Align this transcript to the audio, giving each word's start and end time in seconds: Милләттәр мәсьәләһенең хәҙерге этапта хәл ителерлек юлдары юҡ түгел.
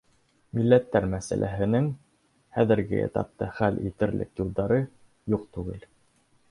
Милләттәр 0.59 1.05
мәсьәләһенең 1.11 1.91
хәҙерге 2.57 3.03
этапта 3.09 3.51
хәл 3.59 3.79
ителерлек 3.91 4.45
юлдары 4.47 4.83
юҡ 5.37 5.47
түгел. 5.59 5.89